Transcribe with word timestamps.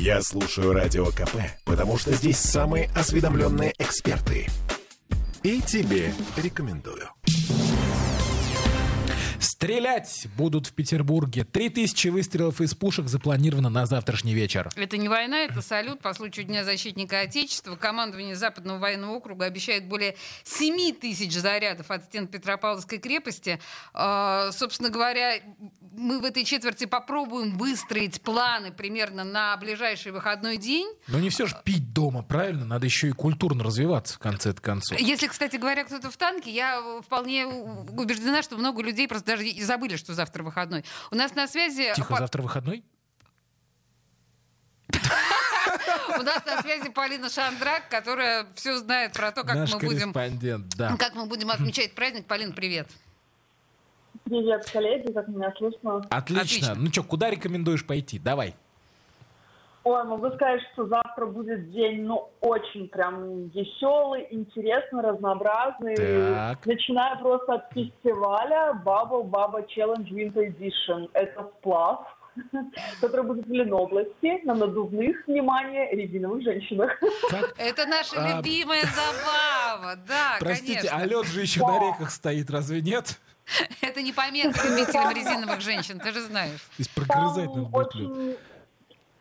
Я 0.00 0.22
слушаю 0.22 0.72
Радио 0.72 1.06
КП, 1.06 1.36
потому 1.64 1.98
что 1.98 2.12
здесь 2.12 2.38
самые 2.38 2.88
осведомленные 2.94 3.74
эксперты. 3.78 4.46
И 5.42 5.60
тебе 5.60 6.14
рекомендую. 6.36 7.08
Стрелять 9.40 10.28
будут 10.36 10.68
в 10.68 10.72
Петербурге. 10.72 11.42
Три 11.42 11.68
тысячи 11.68 12.06
выстрелов 12.06 12.60
из 12.60 12.76
пушек 12.76 13.08
запланировано 13.08 13.68
на 13.68 13.86
завтрашний 13.86 14.32
вечер. 14.32 14.70
Это 14.76 14.96
не 14.96 15.08
война, 15.08 15.40
это 15.40 15.62
салют 15.62 16.00
по 16.00 16.14
случаю 16.14 16.46
Дня 16.46 16.62
защитника 16.62 17.18
Отечества. 17.18 17.74
Командование 17.74 18.36
Западного 18.36 18.78
военного 18.78 19.16
округа 19.16 19.46
обещает 19.46 19.86
более 19.86 20.14
7 20.44 20.94
тысяч 20.94 21.32
зарядов 21.32 21.90
от 21.90 22.04
стен 22.04 22.28
Петропавловской 22.28 22.98
крепости. 22.98 23.58
А, 23.94 24.52
собственно 24.52 24.90
говоря, 24.90 25.40
мы 25.98 26.20
в 26.20 26.24
этой 26.24 26.44
четверти 26.44 26.86
попробуем 26.86 27.58
выстроить 27.58 28.22
планы 28.22 28.72
примерно 28.72 29.24
на 29.24 29.56
ближайший 29.56 30.12
выходной 30.12 30.56
день. 30.56 30.88
Но 31.08 31.18
не 31.18 31.30
все 31.30 31.46
же 31.46 31.56
пить 31.64 31.92
дома, 31.92 32.22
правильно? 32.22 32.64
Надо 32.64 32.86
еще 32.86 33.08
и 33.08 33.12
культурно 33.12 33.64
развиваться 33.64 34.14
в 34.14 34.18
конце 34.18 34.52
концов. 34.54 34.98
Если, 34.98 35.26
кстати 35.26 35.56
говоря, 35.56 35.84
кто-то 35.84 36.10
в 36.10 36.16
танке, 36.16 36.50
я 36.50 36.80
вполне 37.02 37.46
убеждена, 37.46 38.42
что 38.42 38.56
много 38.56 38.82
людей 38.82 39.08
просто 39.08 39.32
даже 39.32 39.46
и 39.46 39.62
забыли, 39.62 39.96
что 39.96 40.14
завтра 40.14 40.42
выходной. 40.42 40.84
У 41.10 41.16
нас 41.16 41.34
на 41.34 41.46
связи... 41.48 41.92
Тихо, 41.94 42.16
завтра 42.16 42.42
выходной? 42.42 42.84
У 46.18 46.22
нас 46.22 46.44
на 46.46 46.62
связи 46.62 46.88
Полина 46.88 47.28
Шандрак, 47.28 47.88
которая 47.90 48.46
все 48.54 48.78
знает 48.78 49.12
про 49.12 49.30
то, 49.32 49.44
как 49.44 49.54
Наш 49.54 49.74
мы 49.74 49.80
будем... 49.80 50.12
да. 50.76 50.96
Как 50.96 51.14
мы 51.14 51.26
будем 51.26 51.50
отмечать 51.50 51.94
праздник. 51.94 52.26
Полин, 52.26 52.52
привет. 52.52 52.88
Привет, 54.28 54.68
коллеги, 54.70 55.10
как 55.12 55.26
меня 55.28 55.50
слышно? 55.56 56.02
Отлично. 56.10 56.42
Отлично. 56.42 56.74
Ну 56.76 56.86
что, 56.88 57.02
куда 57.02 57.30
рекомендуешь 57.30 57.86
пойти? 57.86 58.18
Давай. 58.18 58.54
Ой, 59.84 60.04
могу 60.04 60.26
сказать, 60.32 60.60
что 60.74 60.86
завтра 60.86 61.24
будет 61.24 61.70
день, 61.70 62.02
ну, 62.02 62.28
очень 62.42 62.88
прям 62.88 63.46
веселый, 63.48 64.26
интересный, 64.30 65.00
разнообразный. 65.02 65.96
Так. 65.96 66.66
Начиная 66.66 67.16
просто 67.16 67.54
от 67.54 67.72
фестиваля 67.72 68.78
Bubble 68.84 69.24
Baba 69.24 69.66
Challenge 69.74 70.06
Winter 70.10 70.54
Edition. 70.54 71.08
Это 71.14 71.50
сплав, 71.58 72.00
который 73.00 73.24
будет 73.24 73.46
в 73.46 73.50
Ленобласти 73.52 74.44
на 74.44 74.54
надувных, 74.54 75.26
внимание, 75.26 75.90
резиновых 75.92 76.42
женщинах. 76.42 76.90
Как? 77.30 77.54
Это 77.58 77.86
наша 77.86 78.16
А, 78.18 78.36
любимая 78.36 78.82
забава, 78.82 79.96
да, 80.06 80.36
Простите, 80.38 80.80
конечно. 80.80 80.98
а 80.98 81.06
лед 81.06 81.26
же 81.28 81.40
еще 81.40 81.66
на 81.66 81.78
реках 81.78 82.10
стоит, 82.10 82.50
разве 82.50 82.82
нет? 82.82 83.18
Это 83.80 84.02
не 84.02 84.12
помеха 84.12 84.66
любителям 84.68 85.10
резиновых 85.10 85.60
женщин, 85.60 85.98
ты 85.98 86.12
же 86.12 86.20
знаешь. 86.20 86.60
То 86.60 86.78
есть 86.78 86.94
прогрызать 86.94 87.48
надо 87.48 87.68
будет 87.68 87.94
лед. 87.94 88.38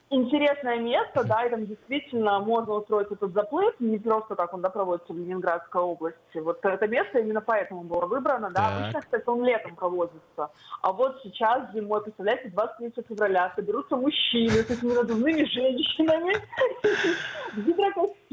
интересное 0.09 0.79
место, 0.79 1.23
да, 1.23 1.45
и 1.45 1.49
там 1.49 1.65
действительно 1.65 2.39
можно 2.39 2.73
устроить 2.73 3.11
этот 3.11 3.33
заплыв, 3.33 3.73
не 3.79 3.97
просто 3.99 4.35
так 4.35 4.53
он 4.53 4.61
да, 4.61 4.69
проводится 4.69 5.13
в 5.13 5.17
Ленинградской 5.17 5.81
области. 5.81 6.37
Вот 6.37 6.63
это 6.63 6.87
место 6.87 7.19
именно 7.19 7.41
поэтому 7.41 7.83
было 7.83 8.05
выбрано, 8.05 8.49
да. 8.49 8.69
Так. 8.69 8.79
Обычно, 8.79 9.01
кстати, 9.01 9.23
он 9.27 9.45
летом 9.45 9.75
проводится. 9.75 10.49
А 10.81 10.91
вот 10.91 11.19
сейчас 11.23 11.71
зимой, 11.73 12.01
представляете, 12.03 12.49
23 12.49 13.03
февраля 13.07 13.51
соберутся 13.55 13.95
мужчины 13.95 14.49
с 14.49 14.69
этими 14.69 14.93
надувными 14.93 15.43
женщинами 15.43 16.35
в 17.53 17.65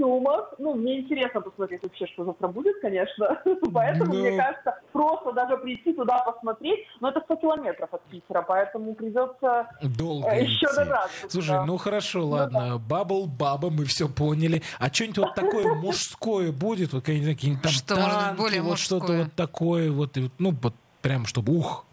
гидрокостюмах. 0.05 0.55
Ну, 0.59 0.75
мне 0.75 1.01
интересно 1.01 1.41
посмотреть 1.41 1.83
вообще, 1.83 2.07
что 2.07 2.25
завтра 2.25 2.49
будет, 2.49 2.81
конечно. 2.81 3.41
Поэтому, 3.73 4.15
Ну. 4.15 4.21
мне 4.21 4.37
кажется, 4.37 4.79
просто 4.93 5.33
даже 5.33 5.57
прийти 5.59 5.93
туда 5.93 6.19
посмотреть, 6.19 6.81
но 7.01 7.09
это 7.11 7.21
100 7.21 7.37
километров 7.37 7.89
от 7.93 8.03
Питера, 8.05 8.43
поэтому 8.43 8.95
придется 8.95 9.69
Долго 9.83 10.29
э, 10.31 10.43
еще 10.45 10.67
идти. 10.67 10.77
добраться. 10.77 11.29
Слушай, 11.29 11.47
туда. 11.49 11.65
ну 11.65 11.77
хорошо, 11.77 12.27
ладно. 12.27 12.79
Бабл 12.79 13.27
баба, 13.27 13.71
мы 13.71 13.85
все 13.85 14.09
поняли. 14.09 14.63
А 14.79 14.93
что-нибудь 14.93 15.19
вот 15.19 15.35
такое 15.35 15.75
мужское 15.83 16.53
будет? 16.53 16.93
Вот 16.93 17.05
какие-нибудь 17.05 17.63
там 17.63 17.73
Что 17.73 17.95
танки, 17.97 18.59
вот 18.59 18.79
что-то 18.79 19.13
вот 19.13 19.33
такое, 19.35 19.91
вот, 19.91 20.17
ну, 20.39 20.55
вот 20.63 20.75
прям, 21.03 21.27
чтобы 21.27 21.57
ух. 21.57 21.85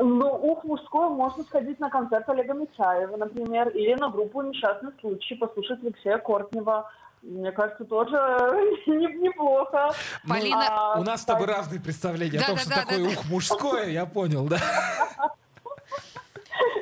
Ну, 0.00 0.26
ух, 0.34 0.64
мужское, 0.64 1.08
можно 1.08 1.42
сходить 1.44 1.80
на 1.80 1.90
концерт 1.90 2.28
Олега 2.28 2.54
Митяева, 2.54 3.16
например, 3.16 3.68
или 3.70 3.94
на 3.94 4.08
группу 4.10 4.42
«Несчастный 4.42 4.92
случай», 5.00 5.34
послушать 5.34 5.82
Алексея 5.82 6.18
Кортнева. 6.18 6.90
Мне 7.22 7.50
кажется, 7.50 7.84
тоже 7.84 8.12
не- 8.86 9.18
неплохо. 9.22 9.90
Полина, 10.28 10.66
А, 10.94 11.00
У 11.00 11.02
нас 11.02 11.22
с 11.22 11.24
тобой 11.24 11.46
кстати, 11.46 11.58
разные 11.58 11.80
представления 11.80 12.38
о 12.38 12.46
том, 12.46 12.56
что 12.58 12.68
Да-да-да-да-да. 12.70 13.02
такое 13.04 13.16
ух 13.16 13.28
мужское, 13.30 13.86
я 13.88 14.06
понял, 14.06 14.44
да? 14.46 14.58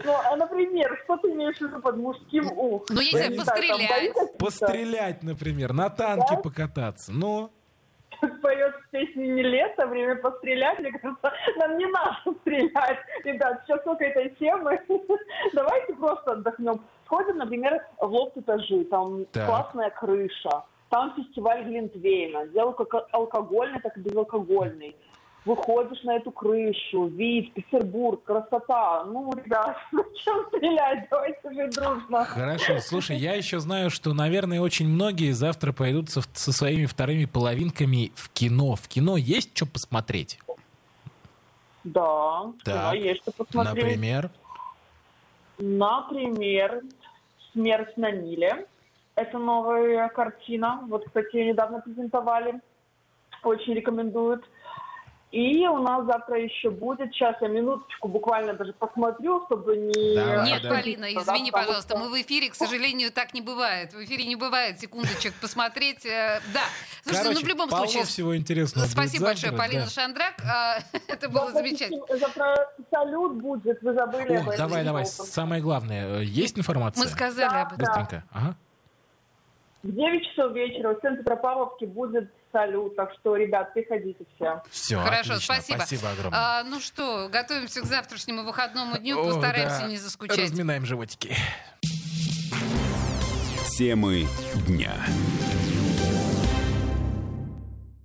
Ну, 0.05 0.13
а, 0.13 0.37
например, 0.37 1.01
что 1.05 1.17
ты 1.17 1.29
имеешь 1.33 1.57
в 1.57 1.61
виду 1.63 1.81
под 1.81 1.97
мужским 1.97 2.47
ух? 2.53 2.85
Ну, 2.91 3.01
я 3.01 3.29
не 3.29 3.37
знаю, 3.39 3.45
там 3.45 3.47
пострелять. 3.47 4.39
Пострелять, 4.39 5.23
например, 5.23 5.73
на 5.73 5.91
танке 5.91 6.35
Да? 6.35 6.41
покататься. 6.41 7.13
Поет 7.13 8.56
в 8.97 8.99
песне 8.99 9.29
«Не 9.29 9.43
лето», 9.43 9.87
время 9.87 10.17
пострелять, 10.17 10.79
мне 10.79 10.93
кажется, 10.93 11.33
нам 11.57 11.79
не 11.79 11.87
надо 11.87 12.39
стрелять. 12.41 12.99
Ребят, 13.25 13.63
сейчас 13.67 13.83
только 13.83 14.05
этой 14.05 14.31
темы. 14.31 14.81
Давайте 15.53 15.95
просто 15.95 16.33
отдохнем. 16.33 16.81
Сходим, 17.05 17.39
например, 17.39 17.85
в 17.99 18.07
лофт-этажи, 18.07 18.85
там 18.85 19.25
Так. 19.27 19.47
классная 19.47 19.91
крыша, 19.91 20.65
там 20.89 21.15
фестиваль 21.17 21.65
Глинтвейна, 21.65 22.47
как 22.73 23.09
алкогольный, 23.13 23.81
так 23.81 23.97
и 23.97 24.01
безалкогольный. 24.01 24.97
Выходишь 25.47 26.03
на 26.03 26.17
эту 26.17 26.33
крышу, 26.33 27.07
вид, 27.07 27.55
Петербург, 27.55 28.21
красота. 28.25 29.05
Ну, 29.05 29.33
ребят, 29.33 29.77
зачем 29.93 30.45
стрелять? 30.49 31.07
Давайте 31.09 31.53
жить 31.53 31.71
дружно. 31.71 32.25
Хорошо, 32.25 32.81
слушай, 32.81 33.17
я 33.17 33.35
еще 33.35 33.61
знаю, 33.61 33.91
что, 33.91 34.13
наверное, 34.13 34.61
очень 34.61 34.89
многие 34.89 35.31
завтра 35.31 35.73
пойдут 35.73 36.11
со, 36.11 36.23
со 36.33 36.53
своими 36.53 36.87
вторыми 36.87 37.27
половинками 37.27 38.11
в 38.17 38.29
кино. 38.31 38.75
В 38.75 38.89
кино 38.89 39.17
есть 39.17 39.57
что 39.57 39.67
посмотреть? 39.67 40.41
Да, 41.85 42.53
Так, 42.65 42.95
кино 42.95 42.95
есть 42.95 43.23
что 43.23 43.31
посмотреть. 43.31 43.85
Например? 43.85 44.31
Например, 45.59 46.83
«Смерть 47.53 47.97
на 47.97 48.11
Ниле». 48.11 48.67
Это 49.15 49.39
новая 49.39 50.09
картина. 50.09 50.83
Вот, 50.89 51.07
кстати, 51.07 51.37
ее 51.37 51.53
недавно 51.53 51.81
презентовали. 51.81 52.61
Очень 53.45 53.75
рекомендуют. 53.75 54.45
И 55.37 55.67
у 55.69 55.79
нас 55.83 56.07
завтра 56.07 56.41
еще 56.43 56.71
будет, 56.71 57.13
сейчас 57.13 57.37
я 57.43 57.49
минуточку 57.49 58.09
буквально 58.09 58.55
даже 58.55 58.73
посмотрю, 58.73 59.45
чтобы 59.45 59.77
не... 59.77 60.15
Давай, 60.17 60.47
Нет, 60.49 60.63
да. 60.63 60.71
Полина, 60.71 61.07
Да, 61.13 61.21
извини, 61.21 61.51
пожалуйста, 61.51 61.95
что- 61.95 61.99
мы 61.99 62.09
в 62.09 62.15
эфире, 62.23 62.49
к 62.49 62.55
сожалению, 62.55 63.13
так 63.13 63.35
не 63.35 63.43
бывает. 63.43 63.93
В 63.93 64.03
эфире 64.03 64.25
не 64.25 64.35
бывает 64.37 64.81
секундочек 64.81 65.35
посмотреть. 65.35 66.07
э, 66.07 66.41
Да. 66.55 66.61
Слушайте, 67.03 67.23
Короче, 67.25 67.41
ну 67.41 67.45
в 67.47 67.49
любом 67.51 67.69
случае... 67.69 68.05
всего 68.05 68.35
интересного 68.35 68.87
Спасибо 68.87 69.11
будет 69.13 69.23
большое, 69.25 69.51
завтра, 69.51 69.67
Полина 69.67 69.85
да. 69.85 69.91
Шандрак. 69.91 70.35
А, 70.51 70.79
Это 71.09 71.29
было 71.29 71.51
Завтра 71.51 71.59
замечательно. 71.59 72.07
Завтра 72.19 72.69
салют 72.91 73.33
будет, 73.35 73.83
вы 73.83 73.93
забыли 73.93 74.37
об 74.37 74.49
этом. 74.49 74.57
давай, 74.57 74.85
давай, 74.85 75.05
самое 75.05 75.61
главное. 75.61 76.21
э, 76.21 76.25
Есть 76.25 76.59
информация? 76.59 77.05
Мы 77.05 77.11
сказали 77.11 77.51
Да, 77.51 77.61
об 77.63 77.73
этом. 77.75 77.79
да. 77.79 77.85
Быстренько. 77.87 78.25
Ага. 78.33 78.57
В 79.83 79.93
9 79.93 80.25
часов 80.31 80.53
вечера 80.55 80.95
в 80.95 81.01
центре 81.01 81.23
Петропавловки 81.23 81.85
будет 81.85 82.33
салют, 82.57 82.97
так 82.97 83.13
что, 83.21 83.37
ребят, 83.37 83.75
приходите 83.75 84.25
все. 84.35 84.63
Все, 84.71 84.99
Хорошо, 84.99 85.35
отлично. 85.35 85.55
спасибо. 85.55 85.77
Спасибо 85.79 86.11
огромное. 86.11 86.39
А, 86.39 86.65
ну 86.65 86.81
что, 86.81 87.29
готовимся 87.29 87.83
к 87.83 87.85
завтрашнему 87.85 88.45
выходному 88.45 88.97
дню, 88.97 89.21
О, 89.21 89.25
постараемся 89.27 89.81
да. 89.81 89.89
не 89.89 89.99
заскучать. 89.99 90.39
Разминаем 90.39 90.87
животики. 90.87 91.37
Темы 93.77 94.27
дня. 94.67 94.95